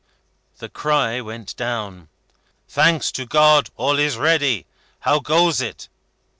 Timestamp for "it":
5.61-5.89